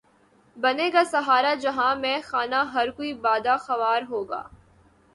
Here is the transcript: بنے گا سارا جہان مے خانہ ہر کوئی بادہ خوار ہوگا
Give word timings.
بنے 0.57 0.89
گا 0.93 1.03
سارا 1.11 1.53
جہان 1.61 2.01
مے 2.01 2.15
خانہ 2.23 2.61
ہر 2.73 2.91
کوئی 2.91 3.13
بادہ 3.23 3.55
خوار 3.65 4.01
ہوگا 4.09 4.43